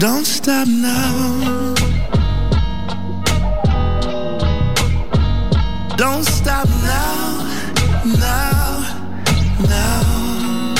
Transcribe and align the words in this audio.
Don't 0.00 0.24
stop 0.24 0.66
now. 0.66 1.74
Don't 5.98 6.24
stop 6.24 6.66
now, 6.68 7.44
now, 8.06 8.80
now. 9.68 10.74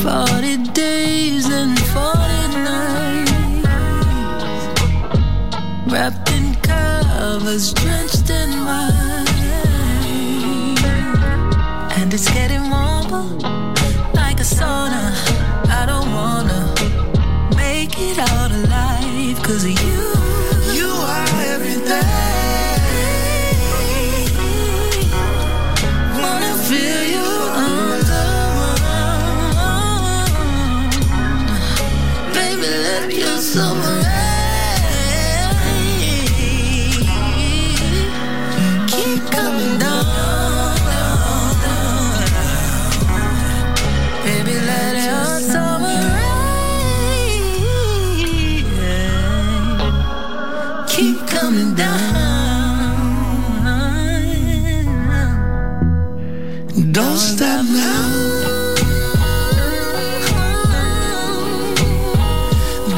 Forty 0.00 0.56
days 0.72 1.46
and 1.50 1.78
forty 1.92 2.46
nights 2.64 3.62
Wrapped 5.92 6.30
in 6.32 6.54
covers, 6.62 7.74
drenched 7.74 8.30
in 8.30 8.64
wine 8.64 9.26
And 11.98 12.14
it's 12.14 12.32
getting 12.32 12.70
warmer. 12.70 13.59
Are 19.50 19.89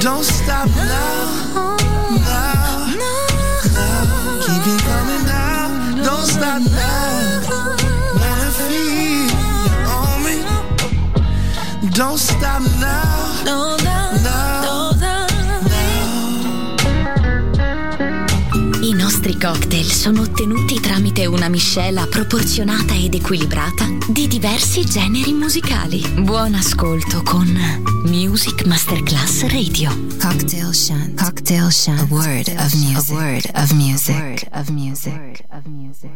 Don't 0.03 0.25
stop 0.25 0.67
now. 0.67 1.79
Now. 2.11 2.87
now. 3.73 4.41
Keep 4.43 4.67
it 4.67 4.81
coming 4.83 5.25
down. 5.27 6.03
Don't 6.03 6.27
stop 6.27 6.61
now. 6.61 7.41
Wanna 8.19 8.51
feel 8.51 9.31
on 9.87 10.25
me. 10.25 10.37
Don't 11.93 12.19
stop 12.19 12.63
now. 12.81 13.02
Cocktail 19.43 19.91
sono 19.91 20.21
ottenuti 20.21 20.79
tramite 20.79 21.27
una 21.27 21.49
miscela 21.49 22.07
proporzionata 22.07 22.95
ed 22.95 23.15
equilibrata 23.15 23.89
di 24.07 24.29
diversi 24.29 24.85
generi 24.85 25.33
musicali. 25.33 26.01
Buon 26.21 26.55
ascolto 26.55 27.23
con 27.25 27.49
Music 28.05 28.65
Masterclass 28.67 29.43
Radio. 29.49 29.91
Cocktail 30.21 30.73
Shant. 30.73 31.21
Cocktail 31.21 31.73
Shant. 31.73 31.99
A 31.99 32.15
word 32.15 32.47
of 32.57 32.73
music. 32.75 33.11
A 33.11 33.21
word 33.21 33.51
of 33.55 33.71
music. 33.73 34.15
A 34.15 34.21
word 34.21 34.49
of 34.53 34.69
music. 34.69 35.45
of 35.51 35.67
music. 35.67 36.11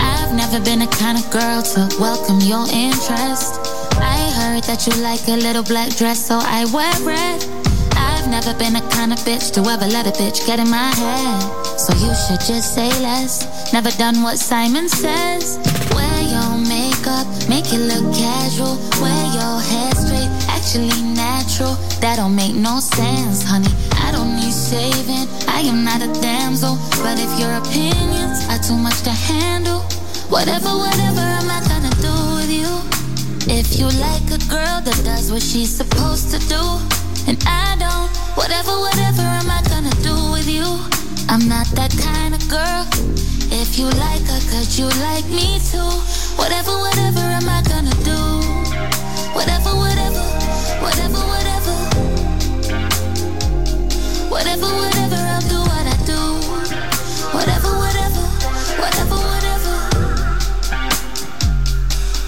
I've 0.00 0.34
never 0.34 0.60
been 0.60 0.80
the 0.80 0.88
kind 0.88 1.16
of 1.16 1.30
girl 1.30 1.62
to 1.62 1.88
welcome 2.00 2.40
your 2.40 2.66
interest. 2.72 3.60
I 4.00 4.28
heard 4.34 4.64
that 4.64 4.84
you 4.88 5.00
like 5.00 5.28
a 5.28 5.36
little 5.36 5.62
black 5.62 5.94
dress, 5.96 6.26
so 6.26 6.40
I 6.42 6.64
wear 6.72 6.92
red. 7.06 7.55
I've 8.26 8.44
never 8.44 8.58
been 8.58 8.72
the 8.72 8.82
kind 8.90 9.12
of 9.12 9.20
bitch 9.20 9.54
to 9.54 9.60
ever 9.70 9.86
let 9.86 10.04
a 10.04 10.10
bitch 10.10 10.44
get 10.46 10.58
in 10.58 10.68
my 10.68 10.90
head. 10.98 11.78
So 11.78 11.94
you 11.94 12.10
should 12.26 12.42
just 12.42 12.74
say 12.74 12.90
less. 12.98 13.46
Never 13.72 13.90
done 14.02 14.20
what 14.20 14.36
Simon 14.36 14.88
says. 14.88 15.62
Wear 15.94 16.18
your 16.26 16.58
makeup, 16.58 17.22
make 17.48 17.70
it 17.70 17.86
look 17.86 18.02
casual. 18.10 18.82
Wear 18.98 19.22
your 19.30 19.62
hair 19.70 19.94
straight, 19.94 20.26
actually 20.50 20.90
natural. 21.14 21.78
That 22.02 22.16
don't 22.18 22.34
make 22.34 22.56
no 22.56 22.80
sense, 22.80 23.46
honey. 23.46 23.70
I 24.02 24.10
don't 24.10 24.34
need 24.34 24.50
saving. 24.50 25.30
I 25.46 25.62
am 25.62 25.84
not 25.84 26.02
a 26.02 26.10
damsel. 26.20 26.74
But 27.06 27.22
if 27.22 27.30
your 27.38 27.54
opinions 27.54 28.42
are 28.50 28.58
too 28.58 28.76
much 28.76 29.06
to 29.06 29.14
handle, 29.14 29.86
whatever, 30.34 30.74
whatever 30.74 31.22
I'm 31.22 31.46
I 31.46 31.62
gonna 31.70 31.94
do 32.02 32.14
with 32.42 32.50
you? 32.50 32.74
If 33.46 33.78
you 33.78 33.86
like 34.02 34.26
a 34.34 34.42
girl 34.50 34.82
that 34.82 34.98
does 35.04 35.30
what 35.30 35.42
she's 35.42 35.70
supposed 35.70 36.34
to 36.34 36.42
do, 36.50 36.95
and 37.26 37.38
I 37.46 37.76
don't, 37.78 38.08
whatever, 38.36 38.78
whatever 38.78 39.22
am 39.22 39.50
I 39.50 39.60
gonna 39.68 39.90
do 40.02 40.14
with 40.30 40.48
you? 40.48 40.66
I'm 41.28 41.48
not 41.48 41.66
that 41.74 41.90
kind 41.98 42.34
of 42.34 42.42
girl. 42.48 42.86
If 43.50 43.78
you 43.78 43.86
like 43.98 44.22
her, 44.30 44.62
you 44.78 44.86
like 45.02 45.26
me 45.26 45.58
too? 45.58 45.90
Whatever, 46.38 46.70
whatever 46.78 47.20
am 47.20 47.48
I 47.48 47.62
gonna 47.66 47.94
do? 48.06 48.20
Whatever, 49.34 49.74
whatever, 49.74 50.22
whatever, 50.78 51.18
whatever. 51.18 51.74
Whatever, 54.30 54.66
whatever, 54.66 55.16
I'll 55.16 55.46
do 55.50 55.60
what 55.66 55.86
I 55.86 55.96
do. 56.06 56.20
Whatever, 57.34 57.70
whatever, 57.82 58.22
whatever, 58.78 59.18
whatever. 59.18 59.74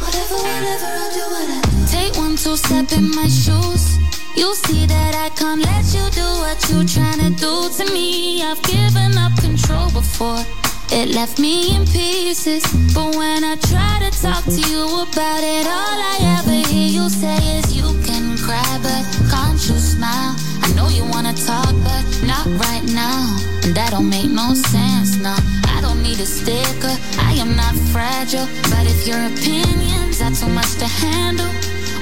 Whatever, 0.02 0.36
whatever, 0.42 0.90
I'll 0.90 1.12
do 1.14 1.24
what 1.34 1.48
I 1.50 1.60
do. 1.70 1.86
Take 1.86 2.16
one, 2.16 2.36
two 2.36 2.56
step 2.56 2.90
in 2.92 3.10
my 3.14 3.28
shoes. 3.28 3.97
You 4.36 4.54
see 4.54 4.86
that 4.86 5.14
I 5.14 5.28
can't 5.36 5.60
let 5.62 5.84
you 5.94 6.04
do 6.10 6.28
what 6.42 6.58
you 6.68 6.84
tryna 6.86 7.30
do 7.38 7.68
to 7.76 7.92
me. 7.92 8.42
I've 8.42 8.62
given 8.62 9.16
up 9.18 9.36
control 9.40 9.90
before. 9.90 10.44
It 10.90 11.14
left 11.14 11.38
me 11.38 11.76
in 11.76 11.84
pieces. 11.86 12.64
But 12.94 13.16
when 13.16 13.44
I 13.44 13.56
try 13.56 14.00
to 14.00 14.10
talk 14.22 14.44
to 14.44 14.60
you 14.70 14.84
about 15.02 15.42
it, 15.42 15.66
all 15.66 15.98
I 16.12 16.40
ever 16.40 16.68
hear 16.68 16.88
you 16.88 17.08
say 17.08 17.36
is 17.58 17.76
you 17.76 17.88
can 18.04 18.36
cry, 18.38 18.78
but 18.82 19.04
can't 19.30 19.60
you 19.68 19.76
smile? 19.76 20.34
I 20.62 20.72
know 20.74 20.88
you 20.88 21.04
wanna 21.04 21.34
talk, 21.34 21.74
but 21.84 22.04
not 22.24 22.46
right 22.64 22.84
now. 22.84 23.36
And 23.64 23.74
that 23.74 23.90
don't 23.90 24.08
make 24.08 24.30
no 24.30 24.54
sense, 24.54 25.16
no. 25.16 25.36
I 25.66 25.80
don't 25.80 26.02
need 26.02 26.20
a 26.20 26.26
sticker, 26.26 26.94
I 27.18 27.34
am 27.34 27.54
not 27.54 27.74
fragile. 27.92 28.48
But 28.70 28.86
if 28.86 29.06
your 29.06 29.20
opinions 29.26 30.20
are 30.22 30.32
too 30.32 30.48
much 30.52 30.74
to 30.76 30.86
handle, 30.86 31.52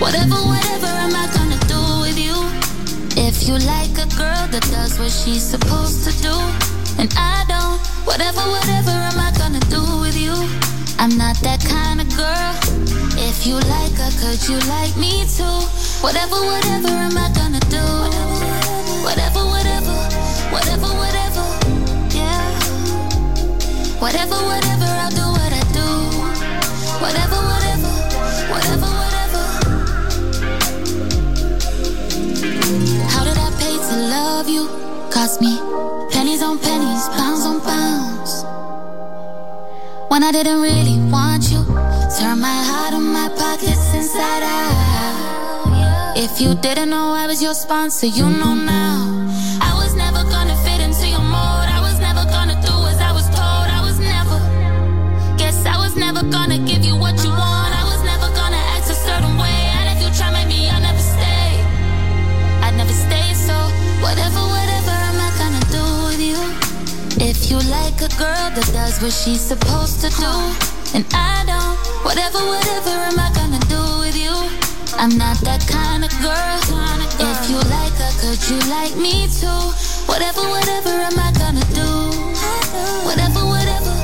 whatever, 0.00 0.36
whatever 0.50 0.86
am 0.86 1.14
I 1.14 1.26
gonna 1.34 1.58
do 1.66 1.80
with 2.04 2.18
you? 2.18 2.36
If 3.16 3.48
you 3.48 3.54
like 3.66 3.92
a 3.96 4.08
girl 4.16 4.44
that 4.52 4.64
does 4.70 4.98
what 4.98 5.10
she's 5.10 5.42
supposed 5.42 6.04
to 6.04 6.12
do, 6.22 6.34
and 6.98 7.12
I 7.16 7.44
don't, 7.48 7.80
whatever, 8.06 8.40
whatever 8.40 8.90
am 8.90 9.18
I 9.18 9.32
gonna 9.38 9.60
do 9.72 9.82
with 10.00 10.16
you? 10.16 10.34
I'm 10.98 11.16
not 11.16 11.36
that 11.42 11.60
kind 11.64 12.00
of 12.00 12.08
girl. 12.16 12.52
If 13.18 13.46
you 13.46 13.54
like 13.56 13.92
her, 14.00 14.12
could 14.20 14.40
you 14.48 14.58
like 14.68 14.96
me 14.96 15.24
too? 15.28 15.58
Whatever, 16.04 16.36
whatever 16.44 16.88
am 16.88 17.16
I 17.16 17.28
gonna 17.34 17.60
do? 17.72 17.84
Whatever, 19.04 19.44
whatever, 19.48 19.94
whatever, 20.52 20.90
whatever, 20.90 20.90
whatever. 21.00 21.46
yeah. 22.12 22.44
Whatever, 24.00 24.36
whatever, 24.44 24.88
I'll 24.88 25.10
do 25.10 25.26
what 25.36 25.52
I 25.52 25.62
do. 25.72 25.88
Whatever, 27.00 27.40
whatever, 27.50 27.92
whatever, 28.52 28.95
you? 34.44 34.68
Cost 35.10 35.40
me 35.40 35.58
pennies 36.10 36.42
on 36.42 36.58
pennies, 36.58 37.08
pounds 37.08 37.46
on 37.46 37.60
pounds. 37.60 38.44
When 40.10 40.22
I 40.22 40.30
didn't 40.30 40.60
really 40.60 40.98
want 41.10 41.50
you, 41.50 41.64
turn 42.18 42.40
my 42.40 42.58
heart 42.68 42.92
and 42.92 43.12
my 43.12 43.28
pockets 43.28 43.94
inside 43.94 44.42
out. 44.42 46.16
If 46.16 46.40
you 46.40 46.54
didn't 46.54 46.90
know 46.90 47.12
I 47.12 47.26
was 47.26 47.42
your 47.42 47.54
sponsor, 47.54 48.06
you 48.06 48.28
know 48.28 48.54
now. 48.54 49.15
Girl 68.26 68.50
that 68.58 68.68
does 68.72 68.98
what 69.02 69.12
she's 69.12 69.40
supposed 69.40 70.00
to 70.02 70.08
do, 70.18 70.32
and 70.96 71.04
I 71.14 71.46
don't, 71.46 71.78
whatever, 72.02 72.40
whatever 72.42 72.94
am 73.10 73.18
I 73.22 73.30
gonna 73.38 73.62
do 73.70 73.82
with 74.02 74.16
you? 74.18 74.34
I'm 74.98 75.14
not 75.14 75.38
that 75.46 75.62
kind 75.70 76.02
of 76.02 76.10
girl. 76.18 76.58
If 77.22 77.38
you 77.50 77.58
like 77.70 77.94
her, 78.02 78.12
could 78.18 78.42
you 78.50 78.58
like 78.66 78.94
me 78.98 79.30
too? 79.30 79.62
Whatever, 80.10 80.42
whatever 80.54 80.94
am 81.08 81.18
I 81.18 81.30
gonna 81.38 81.66
do? 81.70 81.90
Whatever, 83.06 83.42
whatever, 83.54 83.94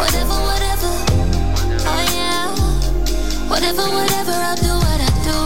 whatever, 0.00 0.36
whatever. 0.48 0.92
Oh 1.92 2.02
yeah. 2.18 2.52
Whatever, 3.52 3.84
whatever, 3.96 4.36
I'll 4.48 4.60
do 4.68 4.74
what 4.84 5.00
I 5.08 5.12
do. 5.28 5.38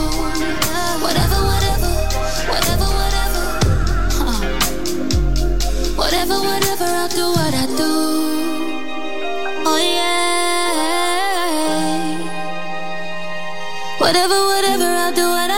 Whatever, 1.05 1.41
whatever, 1.51 1.91
whatever, 2.51 2.89
whatever. 2.99 3.45
Huh. 4.19 4.41
Whatever, 6.01 6.37
whatever, 6.51 6.89
I'll 7.01 7.09
do 7.21 7.27
what 7.39 7.55
I 7.55 7.67
do. 7.77 8.16
Whatever, 14.07 14.39
whatever, 14.47 14.85
I'll 14.85 15.13
do 15.13 15.27
what 15.27 15.51
I 15.51 15.56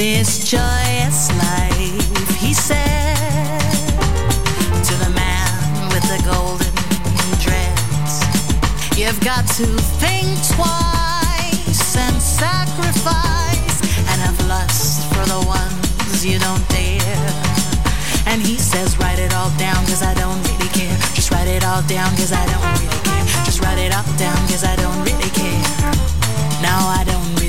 this 0.00 0.50
joyous 0.50 1.28
life, 1.36 2.40
he 2.40 2.54
said 2.54 3.60
to 4.80 4.94
the 4.96 5.10
man 5.14 5.52
with 5.92 6.00
the 6.08 6.16
golden 6.24 6.72
dreads. 7.36 8.24
You've 8.96 9.20
got 9.20 9.44
to 9.60 9.66
think 10.00 10.24
twice 10.56 11.96
and 12.00 12.16
sacrifice 12.16 13.76
and 14.08 14.16
have 14.24 14.40
lust 14.48 15.04
for 15.12 15.26
the 15.28 15.44
ones 15.46 16.24
you 16.24 16.38
don't 16.38 16.66
dare. 16.70 17.28
And 18.24 18.40
he 18.40 18.56
says, 18.56 18.98
write 18.98 19.18
it 19.18 19.34
all 19.34 19.50
down, 19.58 19.84
cause 19.84 20.02
I 20.02 20.14
don't 20.14 20.40
really 20.48 20.72
care. 20.72 20.96
Just 21.12 21.30
write 21.30 21.46
it 21.46 21.62
all 21.62 21.82
down, 21.82 22.08
cause 22.16 22.32
I 22.32 22.46
don't 22.48 22.64
really 22.72 23.02
care. 23.04 23.26
Just 23.44 23.60
write 23.60 23.76
it 23.76 23.92
all 23.92 24.08
down, 24.16 24.40
cause 24.48 24.64
I 24.64 24.76
don't 24.76 24.96
really 25.04 25.30
care. 25.36 25.60
Now 26.64 26.88
I 26.88 27.04
don't 27.04 27.39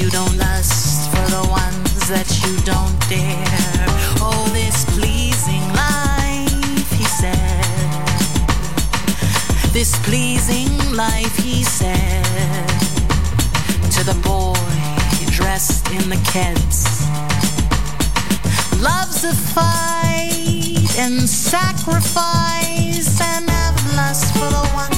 you 0.00 0.08
don't 0.10 0.36
lust, 0.38 1.10
for 1.10 1.26
the 1.30 1.46
ones 1.50 2.08
that 2.08 2.28
you 2.42 2.56
don't 2.64 2.98
dare. 3.08 3.86
Oh, 4.20 4.48
this 4.52 4.84
pleasing 4.96 5.66
life, 5.76 6.90
he 6.98 7.04
said. 7.04 7.64
This 9.72 9.98
pleasing 10.06 10.72
life, 10.94 11.36
he 11.36 11.62
said 11.62 12.24
to 13.94 14.04
the 14.04 14.18
boy 14.24 14.54
dressed 15.30 15.86
in 15.90 16.08
the 16.08 16.20
Keds. 16.32 16.80
Love's 18.80 19.24
a 19.24 19.34
fight 19.34 20.98
and 20.98 21.28
sacrifice 21.28 23.20
and 23.20 23.48
have 23.48 23.96
lust 23.96 24.32
for 24.34 24.48
the 24.50 24.70
ones 24.74 24.89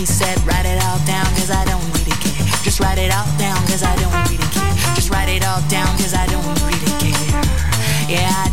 he 0.00 0.06
said, 0.06 0.40
write 0.46 0.64
it 0.64 0.82
all 0.82 0.98
down, 1.04 1.26
cause 1.36 1.50
I 1.50 1.62
don't 1.66 1.84
really 1.92 2.16
care. 2.24 2.46
Just 2.64 2.80
write 2.80 2.96
it 2.96 3.12
all 3.12 3.28
down, 3.36 3.60
cause 3.68 3.82
I 3.82 3.94
don't 4.00 4.16
really 4.24 4.40
care. 4.48 4.72
Just 4.96 5.10
write 5.10 5.28
it 5.28 5.44
all 5.44 5.60
down, 5.68 5.92
cause 6.00 6.14
I 6.14 6.24
don't 6.24 6.40
really 6.64 6.92
care. 7.04 7.44
Yeah, 8.08 8.32
I 8.32 8.48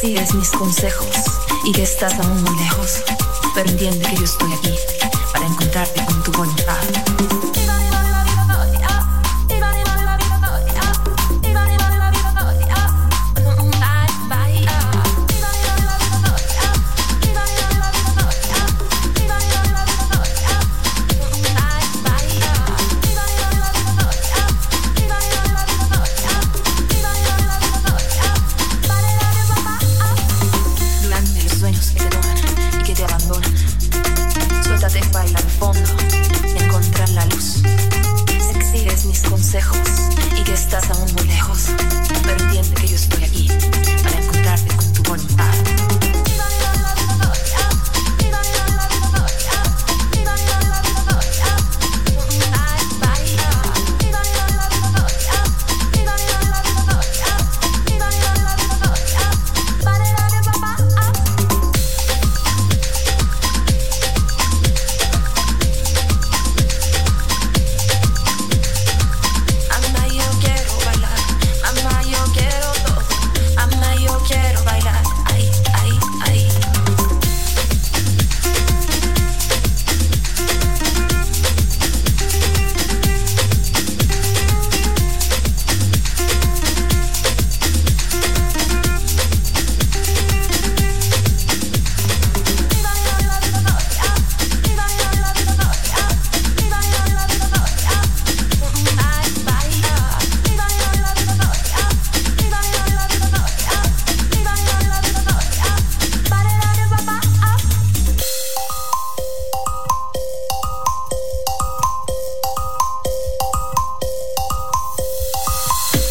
sigues 0.00 0.34
mis 0.34 0.50
consejos 0.50 1.08
y 1.64 1.72
que 1.72 1.82
estás 1.82 2.14
aún 2.20 2.42
muy 2.42 2.56
lejos, 2.56 3.02
pero 3.54 3.68
entiende 3.68 4.06
que 4.08 4.16
yo 4.16 4.24
estoy 4.24 4.52
aquí 4.54 4.74
para 5.32 5.46
encontrarte 5.46 6.04
con 6.06 6.22
tu 6.22 6.32
voluntad. 6.32 7.49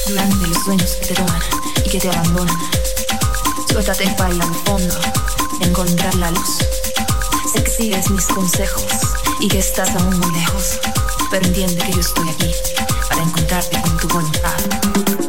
Durante 0.10 0.48
los 0.48 0.63
sueños 0.63 0.98
que 1.00 1.06
te 1.06 1.13
toman 1.13 1.41
y 1.86 1.89
que 1.89 2.00
te 2.00 2.10
abandonan. 2.10 2.58
Suéltate 3.72 4.10
para 4.17 4.34
ir 4.34 4.41
fondo, 4.65 4.95
encontrar 5.62 6.15
la 6.15 6.32
luz. 6.32 6.58
Sé 7.54 7.63
que 7.63 7.69
sigues 7.69 8.10
mis 8.10 8.26
consejos 8.26 8.86
y 9.39 9.48
que 9.48 9.60
estás 9.60 9.95
aún 9.95 10.19
muy 10.19 10.32
lejos, 10.34 10.80
pero 11.30 11.45
entiende 11.45 11.84
que 11.84 11.93
yo 11.93 12.00
estoy 12.00 12.28
aquí 12.28 12.52
para 13.08 13.22
encontrarte 13.22 13.80
con 13.82 13.98
tu 13.98 14.08
voluntad. 14.08 15.29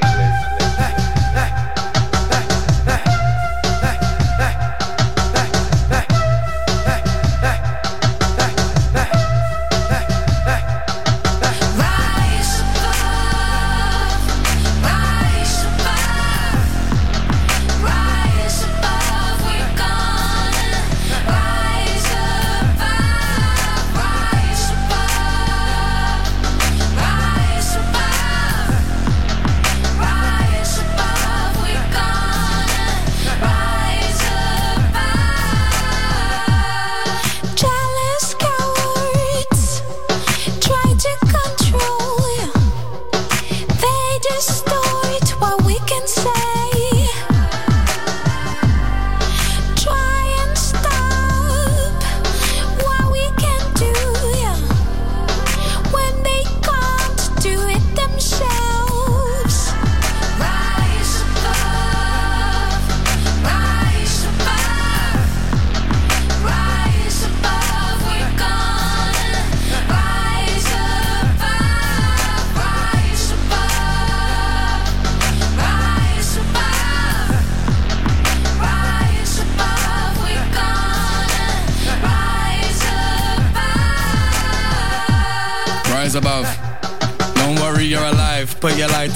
Play, 0.00 0.27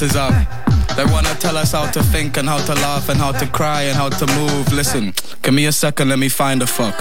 Lighters 0.03 0.17
up. 0.17 0.97
They 0.97 1.05
wanna 1.05 1.33
tell 1.37 1.57
us 1.57 1.71
how 1.71 1.89
to 1.93 2.03
think 2.03 2.37
and 2.37 2.49
how 2.49 2.59
to 2.59 2.75
laugh 2.75 3.09
and 3.09 3.21
how 3.21 3.31
to 3.31 3.47
cry 3.47 3.83
and 3.83 3.97
how 3.97 4.09
to 4.09 4.27
move. 4.39 4.73
Listen, 4.73 5.15
give 5.43 5.55
me 5.55 5.67
a 5.67 5.71
second, 5.73 6.09
let 6.09 6.19
me 6.19 6.29
find 6.29 6.61
a 6.61 6.67
fuck. 6.67 6.97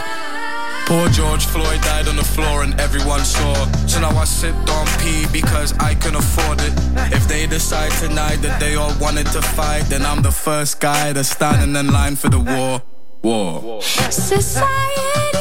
Poor 0.86 1.10
George 1.10 1.44
Floyd 1.46 1.82
died 1.82 2.08
on 2.08 2.16
the 2.16 2.24
floor 2.24 2.62
and 2.62 2.80
everyone 2.80 3.22
saw. 3.22 3.56
So 3.88 4.02
now 4.02 4.16
I 4.16 4.26
sit 4.26 4.54
on 4.54 4.86
pee 5.00 5.26
because 5.34 5.74
I 5.80 5.96
can 5.96 6.16
afford 6.16 6.62
it. 6.62 6.74
If 7.12 7.28
they 7.28 7.48
decide 7.48 7.92
tonight 7.94 8.38
that 8.44 8.60
they 8.60 8.76
all 8.76 8.94
wanted 9.00 9.26
to 9.28 9.42
fight, 9.42 9.86
then 9.90 10.06
I'm 10.06 10.22
the 10.22 10.32
first 10.32 10.80
guy 10.80 11.12
that's 11.12 11.32
standing 11.32 11.76
in 11.76 11.92
line 11.92 12.16
for 12.16 12.30
the 12.30 12.40
war. 12.40 12.84
War. 13.24 13.82
Societies, 13.82 15.41